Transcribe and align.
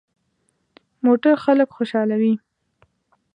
موټر 1.05 1.35
خلک 1.43 1.69
خوشحالوي. 1.75 2.33